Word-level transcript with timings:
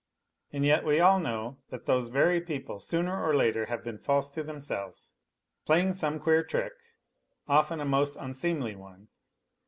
And 0.51 0.65
yet 0.65 0.83
we 0.83 0.99
all 0.99 1.19
know 1.19 1.57
that 1.69 1.85
those 1.85 2.09
very 2.09 2.41
people 2.41 2.79
sooner 2.79 3.23
or 3.23 3.35
later 3.35 3.67
have 3.67 3.83
been 3.83 3.99
false 3.99 4.31
to 4.31 4.41
them. 4.41 4.57
'laying 5.67 5.93
some 5.93 6.19
queer 6.19 6.43
trick, 6.43 6.73
often 7.47 7.79
a 7.79 7.85
most 7.85 8.15
unseemly 8.19 8.75
one. 8.75 9.09